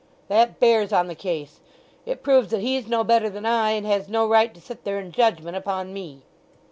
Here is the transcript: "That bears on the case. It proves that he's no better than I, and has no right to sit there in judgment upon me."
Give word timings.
"That 0.29 0.59
bears 0.59 0.91
on 0.91 1.05
the 1.05 1.13
case. 1.13 1.59
It 2.07 2.23
proves 2.23 2.49
that 2.49 2.61
he's 2.61 2.87
no 2.87 3.03
better 3.03 3.29
than 3.29 3.45
I, 3.45 3.73
and 3.73 3.85
has 3.85 4.09
no 4.09 4.27
right 4.27 4.51
to 4.55 4.59
sit 4.59 4.83
there 4.83 4.99
in 4.99 5.11
judgment 5.11 5.55
upon 5.55 5.93
me." 5.93 6.23